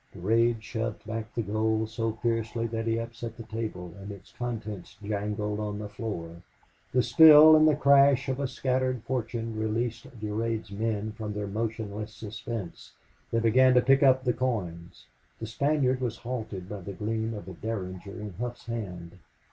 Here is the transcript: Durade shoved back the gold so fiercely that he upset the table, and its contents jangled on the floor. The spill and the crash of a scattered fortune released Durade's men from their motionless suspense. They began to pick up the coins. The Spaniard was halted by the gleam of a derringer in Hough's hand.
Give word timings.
Durade 0.15 0.59
shoved 0.63 1.05
back 1.05 1.31
the 1.35 1.43
gold 1.43 1.87
so 1.91 2.13
fiercely 2.23 2.65
that 2.65 2.87
he 2.87 2.97
upset 2.97 3.37
the 3.37 3.43
table, 3.43 3.93
and 4.01 4.11
its 4.11 4.31
contents 4.31 4.97
jangled 5.03 5.59
on 5.59 5.77
the 5.77 5.89
floor. 5.89 6.37
The 6.91 7.03
spill 7.03 7.55
and 7.55 7.67
the 7.67 7.75
crash 7.75 8.27
of 8.27 8.39
a 8.39 8.47
scattered 8.47 9.03
fortune 9.03 9.55
released 9.55 10.07
Durade's 10.19 10.71
men 10.71 11.11
from 11.11 11.33
their 11.33 11.45
motionless 11.45 12.15
suspense. 12.15 12.93
They 13.31 13.39
began 13.41 13.75
to 13.75 13.81
pick 13.81 14.01
up 14.01 14.23
the 14.23 14.33
coins. 14.33 15.05
The 15.39 15.45
Spaniard 15.45 16.01
was 16.01 16.17
halted 16.17 16.67
by 16.67 16.81
the 16.81 16.93
gleam 16.93 17.35
of 17.35 17.47
a 17.47 17.53
derringer 17.53 18.19
in 18.19 18.33
Hough's 18.39 18.65
hand. 18.65 19.19